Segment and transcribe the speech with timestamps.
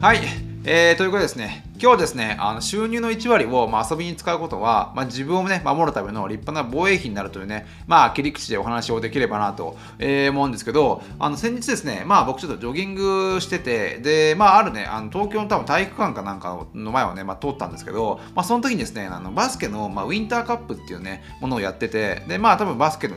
[0.00, 0.20] はい、
[0.64, 23.16] えー、ということですね、今日ですね、あの収入の1割を、まあ、遊びに使うことは、まあ、自分をね、守るための立派な防衛費になるというね、まあ、切り口でお話をできればなと、えー、思うんですけど、あの先日ですね、まあ、僕ちょっとジョギングしてて、で、まあ、あるね、あの東京の多分体育館かなんかの前をね、まあ、通ったんですけど、まあ、その時にですね、あのバスケの、まあ、ウィンターカップっていうね、ものをやってて、で、まあ、多分バスケの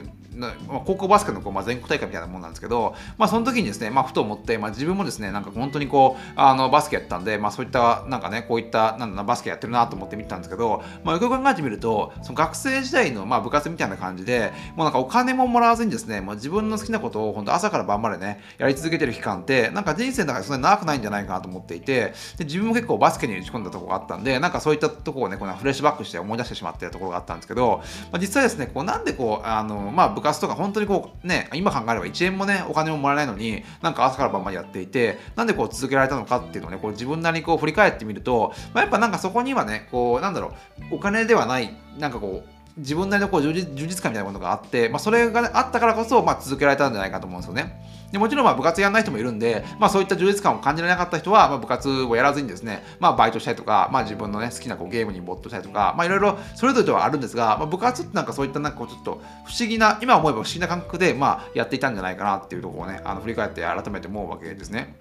[0.85, 27.81] 高校バスケのこう、まあ、全国大会みたいなもんなんですけど、まあ、その時にですね、まあ、ふと思って、まあ、自分もですね、なんか本当にこう、あのバスケやったんで、まあ、そういった、なんかね、こういった、なんだバスケやってるなと思って見たんですけど、まあ、よく考えてみると、その学生時代の、まあ、部活みたいな感じで、もうなんかお金ももらわずにですね、もう自分の好きなことを本当朝から晩までね、やり続けてる期間って、なんか人生の中でそんなに長くないんじゃないかなと思っていて、で自分も結構バスケに打ち込んだところがあったんで、なんかそういったところをね、このフレッシュバックして思い出してしまっているところがあったんですけど、
[28.11, 40.53] まあ、実際ですね、こうなんでこう、あの、まあ、部活とか本当にこう、ね、今考えれば1円もね、お金ももらえないのに、なんか朝から晩までやっていて、なんでこう続けられたのかっていうのをね、こう自分なりにこう振り返ってみると、まあ、やっぱなんかそこにはね、こう、なんだろ
[40.91, 47.81] う、お金ではない、なんかこう、自分なりのこう充実感みたいなものがあって、まあ、それが、あったからこそ、まあ、続けられたんじゃないかと思うんですよね。
[48.11, 64.95] でもちろんまあ部活やらない人もいるんで、まあ、そういった充実感を感じられなかった人は、まあ、部活をやらずにですね、まあ、バイトしたりとか、まあ、自分の、ね、好きなこうゲームに没頭したりとか、まあ、いろいろそれぞれではあるんですが、まあ、部活ってなんかそういったなんかちょっと不思議な今思えば不思議な感覚で、まあ、やっていたんじゃないかなっていうところをねあの振り返って改めて思うわけですね。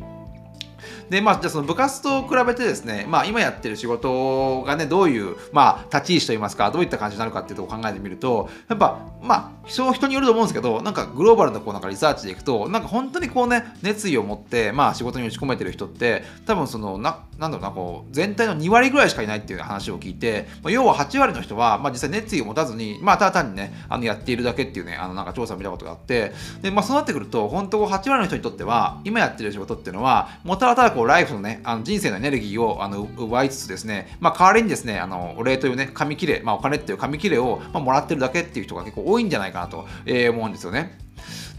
[1.11, 26.33] で、まあ、じゃあその部活と比べてですね、まあ、今やってる仕事がね、どういう、まあ、立ち位置といいますか、どういった感じになるかっていうところを考えてみると、やっぱ、まあ、人人によると思うんですけど、なんかグローバルなこうなんかリサーチでいくと、なんか本当にこうね、熱意を持って、まあ、仕事に打ち込めてる人って、多分その、ななんだろうな、こう、全体の2割ぐらいしかいないっていう話を聞いて、ま、要は8割の人は、まあ、実際熱意を持たずに、まあ、ただ単にね、あのやっているだけっていうね、あのなんか調査を見たことがあって、
[26.63, 40.97] で、まあ、そうなってくると、本当8割の人にとっては、今やってる仕事っていうのは、もただただこう、ライフのね、あの人生のエネルギーをあの奪いつつですね、まあ、代わりにですね、あのお礼というね、紙切れ、まあ、お金っていう紙切れを、まあ、もらってるだけっていう人が結構多いんじゃないかなと、えー、思うんですよね。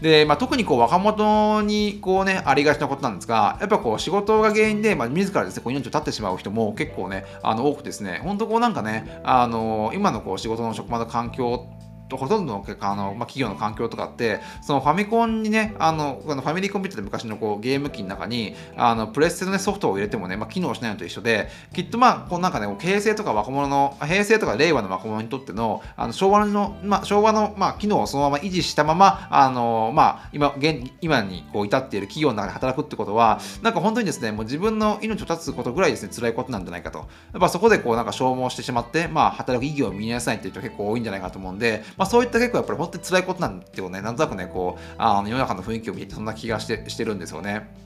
[0.00, 11.66] で、まあ、特にこう若者にこうね、ありがちなことなんですが、やっぱこう仕事が原因で、まあ、自らですね、こう命を絶ってしまう人も結構ね、あの多くですね、本当こうなんかね、あの今のこう仕事の職場の環境
[12.10, 36.98] ほとんどのあの、まあ、企業の環境とかって、そのファミコンにね、あのファミリーコンピューターで昔のこうゲーム機の中に、あのプレステの、ね、ソフトを入れてもね、まあ、機能しないのと一緒で、きっとまあ、こうなんかね、平成とか若者の、平成とか令和の若者にとっての、あの昭和の、まあ、昭和の、まあ、機能をそのまま維持したまま、あのまあ、今、現今にこう至っている企業の中で働くってことは、なんか本当にですね、もう自分の命を絶つことぐらいですね、辛いことなんじゃないかと。
[36.98, 37.04] や
[37.38, 47.83] っぱそこでこうなんか消耗してしまって、まあ、働く意義を見なさいっていう人結構多いんじゃないかと思うんで、まあ、そういった結構やっぱり本当に辛いことなんていうね、なんとなくね、こう、あの世の中の雰囲気を見てて、そんな気がしてしてるんですよね。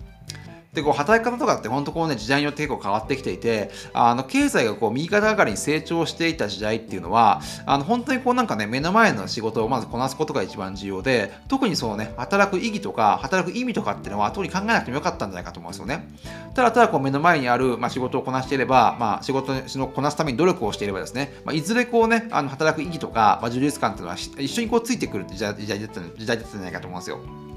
[0.79, 16.09] でこう働き方とかって本当こうね時代によって結構変わってきていてあの経済がこう右肩上がりに成長していた時代っていうのはあの本当にこうなんかね目の前の仕事をまずこなすことが一番重要で特にそのね働く意義とか働く意味とかっていうのは特に考えなくてもよかったんじゃないかと思うんですよね。
[16.55, 27.48] ただただこう目の前にある、まあ、仕事をこなしていれば、まあ、仕事をこなすために努力をしていればですね、まあ、いずれこうねあの働く意義とか、まあ、充実感っていうのは一緒にこうついてくる時代時代だったんじゃないかと思うんですよ。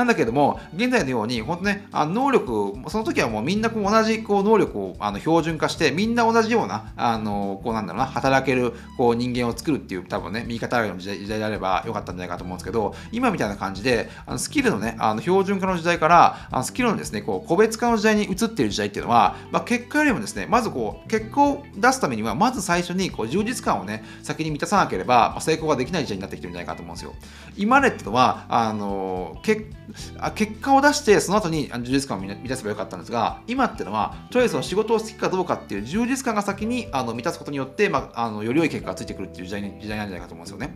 [0.00, 27.14] なんだけども、現在のように、本当ね、あ能力、その時はもうみんなこう同じこう能力をあの標準化して、みんな同じような、あのこうなんだろうな、働けるこう人間を作るっていう、多分ね、右肩上がりの時代時代であればよかったんじゃないかと思うんですけど、今みたいな感じで、あのスキルのね、あの標準化の時代から、あのスキルのですね、こう個別化の時代に移っている時代っていうのは、まあ、結果よりもですね、まずこう、結果を出すためには、まず最初にこう充実感をね、先に満たさなければ、成功ができない時代になってきてるんじゃないかと思うんですよ。
[27.56, 29.66] 今までってのは、あの結
[30.18, 40.74] あ結果を出してその後に充実感を満たせばよかったんですが今っていうのはとりあえずその仕事を好きかどうかっていう充実感が先にあの満たすことによって、まあ、あのより良い結果がついてくるっていう時代時代なんじゃないかと思うんですよね。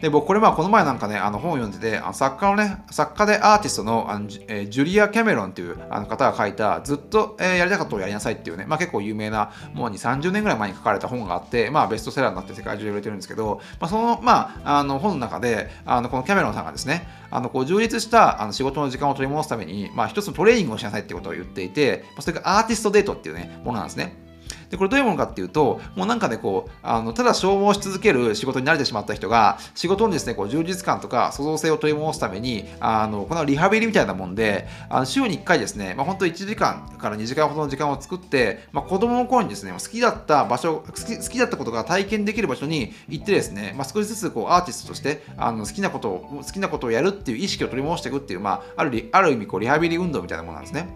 [0.00, 24.23] で、僕、これまあ、この前なんかね、あの本を読んでて、あの作家のね、作家でアーティストのあの、えー、ジュリア・キャメロンっていうあの方が書いた、ずっと、えー、やりたかったことをやりなさいっていうね、まあ結構有名な、もうに30年ぐらい前に書かれた本があって、まあベストセラーになって世界中で売れてるんですけど、まあその、まあ、あの本の中で、あのこのキャメロンさんがですね、あのこう充実したあの仕事の時間を取り戻すために、まあ一つのトレーニングをしなさいってことを言っていて、それがアーティストデートっていうね、ものなんですね。
[24.70, 50.88] で、これどういうものかっていうと、もうなんかね、こう、あのただ消耗し続ける仕事に慣れてしまった人が、仕事にですね、こう充実感とか創造性を取り戻すために、あのこのリハビリみたいなもんで、あの週に1回ですね、まあ、本当1時間から2時間ほどの時間を作って、まあ、子供の頃にですね、好きだった場所、好き好きだったことが体験できる場所に行ってですね、まあ、少しずつこうアーティストとしてあの好きなことを好きなことをやるっていう意識を取り戻していくっていう、まあ、あるある意味こうリハビリ運動みたいなものなんですね。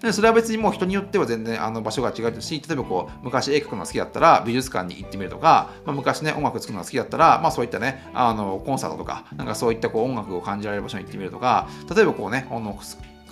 [0.00, 12.78] でそれは別にもう人によっては全然あの場所が違うし、例えばこう昔絵描くのが好きだったら美術館に行ってみるとか、まあ、昔ね音楽作るのが好きだったら、まあ、そういったねあのコンサートとかなんかそういったこう音楽を感じられる場所に行ってみるとか例えばこうねあの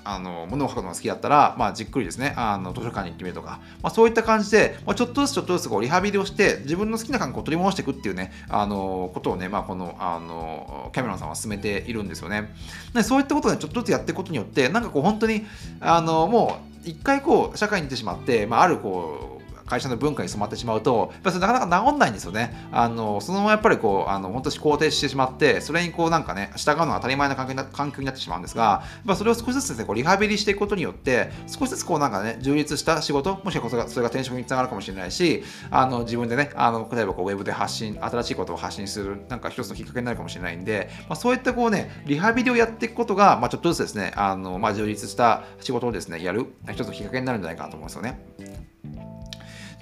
[0.04, 12.54] あの物を書くのが好きだったら、まあ、じっくりですねあの図書館に行ってみるとか、まあ、そういった感じで、まあ、ちょっとずつちょっとずつこうリハビリをして自分の好きな感覚を取り戻していくっていうねあのことをね、まあ、このあのキャメロンさんは進めているんですよね。
[12.92, 15.46] でそういったことでちょっとずつやっていくことによってなんかこう本当に
[15.80, 19.33] あのもう一回こう社会に出てしまって、まあ、あるこう
[19.66, 22.68] 会社の文化に染まってしまうと、やっぱそれなかなか治んないんですよね。
[22.72, 48.73] あのそのままやっぱりこう、あの本当に肯定してしまって、それにこうなんかね、従うのが当たり前な環境環境になってしまうんですが、やっそれを少しずつですね、こうリハビリしていくことによって、少しずつこうなんかね、充実した仕事、もしくはそれがそれが転職につながるかもしれないし、あの自分でね、あの例えばこうウェブで発信、新しいことを発信する、なんか一つのきっかけになるかもしれないんで、まあ、そういったこうね、リハビリをやっていくことが、まあ、ちょっとずつですね、あのまあ、充実した仕事をですね、やる、一つのきっかけになるんじゃないかなと思うんですよね。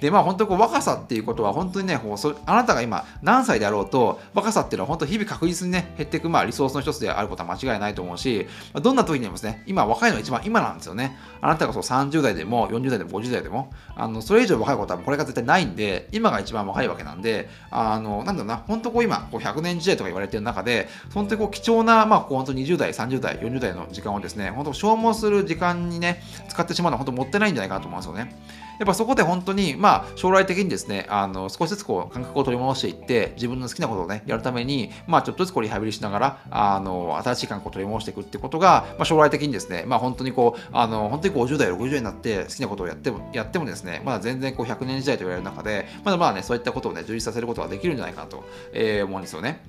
[0.03, 8.45] でまあ本当こう若さっていうことは本当にねこうそあなたが今何歳であろうと若さっていうのは本当日々確実にね減っていくまあリソースの一つであることは間違いないと思うし
[8.81, 11.17] どんな時にもですね今若いのが一番今なんですよね。
[11.39, 28.35] あなたがそう30代でも40代でも50代でもあのそれ以上若いことはこれが絶対ないんで今が一番若いわけなんであのなんだろうな本当こう今こう100年時代とか言われてる中で本当にこう貴重なまあこう本当20代30代40代の時間をですね本当消耗する時間にね使ってしまうのは本当もったいないんじゃないかなと思うんですよね。
[28.79, 48.43] やっぱそこで本当に、まあ、将来的にですね、あの少しずつこう感覚を取り戻していって、自分の好きなことをね、やるために、まあ、ちょっとずつこうリハビリしながら、あの新しい感覚を取り戻していくってことが、まあ、将来的にですね、まあ、本当にこう、あの本当に50代、60代になって好きなことをやってもやってもですね、まだ全然こう100年時代と言われる中で、まだまだね、そういったことをね、充実させることができるんじゃないかなと、
[48.73, 49.61] えー、思うんですよね。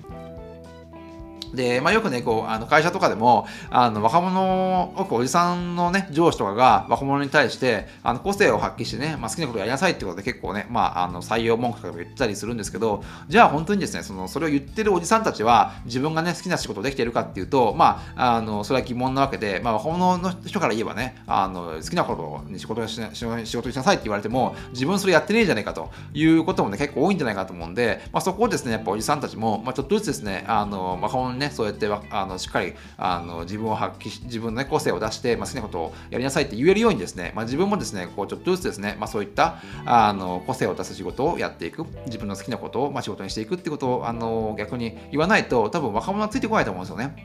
[1.55, 22.15] で、まあ、よくね、こう、あの会社とかでも、あの若者、よくおじさんのね、上司とかが若者に対して、あの個性を発揮してね、まあ、好きなことやりなさいってことで結構ね、まあ、あの採用文句とかも言ったりするんですけど、じゃあ本当にですね、そのそれを言ってるおじさんたちは、自分がね、好きな仕事できているかっていうと、まあ、あのそれは疑問なわけで、まあ、若者の人から言えばね、あの好きなこ
[22.45, 47.15] とに仕事しな仕事しなさいって言われても、自分それやってねえじゃねえかということもね、結構多いんじゃないかと思うんで、まあ、そこをですね、やっぱおじさんたちも、まあ、ちょっとずつですね、あの若者にね、そうやってあのしっかりあの自分を発揮し自分の、ね、個性を出して、まあ、好きなことをやりなさいって言えるようにですね、まあ、自分もですねこうちょっとずつですね、まあ、そういったあの個性を出す仕事をやっていく自分の好きなことを、まあ、仕事にしていくってことをあの逆に言わないと多分若者はついてこないと思うんですよね。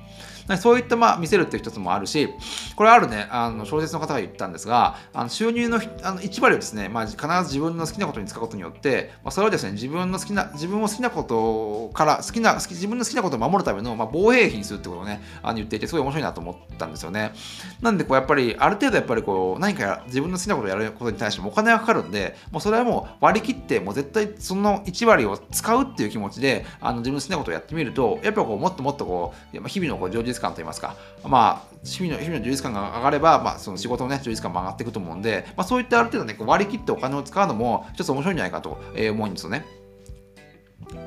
[0.56, 2.28] そういった、まあ、見せるっていう一つもあるし、
[2.76, 17.32] これあるね、あの小説の方が言ったんですが、あの収入のあの1割をですね、まあ、必ず自分の好きなことに使うことによって、まあ、それをですね、自分の好きな、自分を好きなことから、好きな、好き自分の好きなことを守るための、まあ、防衛費にするってことをね、あの言っていて、すごい面白いなと思ったんですよね。
[17.80, 30.94] なんで、こう、やっぱり、ある程度やっぱりこう、何か自分の好きなことをやることに対してもお金がかかるんで、もうそれはもう割り切って、もう絶対その1割を使うっていう気持ちで、あの自分の好きなことをやってみると、やっぱこう、もっともっとこう、日々のこう充実感といいますか、
[31.24, 38.78] まあ、趣味の日々の充実感が上がれば、まあ、その仕事の、ね、充実感も上がっていくと思うんで、まあ、そういったある程度ね、割り切ってお金を使うのも、一つ面白いんじゃないかと
[39.12, 39.79] 思うんですよね。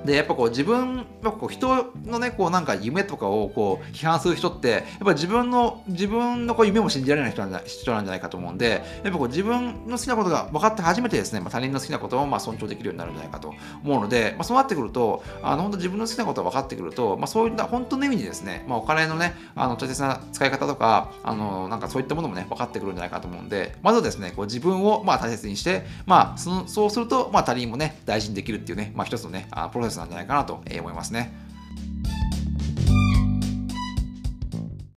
[0.06, 13.54] でやっぱこう自分やっぱこう人のねこうなんか夢とかをこう批判する人ってやっぱ自分の自分のこう夢も信じられない人なんじゃ人なんじゃないかと思うんでやっぱこう自分の好きなことが分かって初めてですね、まあ、他人の好きなことをまあ尊重できるようになるんじゃないかと
[13.84, 31.34] 思うので、まあ、そうなってくるとあの本当自分の好きなことが分かってくると、まあ、そういった本当の意味でですね、まあ、お金のねあの大切な使い方とかあのなんかそういったものもね分かってくるんじゃないかと思うんでまずですねこう自分をまあ大切にして、まあ、そのそうするとまあ他人もね大事にできるっていうね、まあ、一つのねあプロセスなんじゃないかなと思いますね。